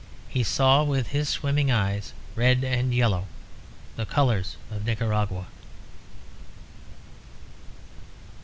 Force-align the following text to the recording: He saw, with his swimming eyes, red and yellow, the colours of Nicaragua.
He 0.27 0.41
saw, 0.41 0.81
with 0.81 1.09
his 1.09 1.29
swimming 1.29 1.69
eyes, 1.69 2.13
red 2.35 2.63
and 2.63 2.91
yellow, 2.91 3.27
the 3.97 4.05
colours 4.07 4.57
of 4.71 4.83
Nicaragua. 4.83 5.45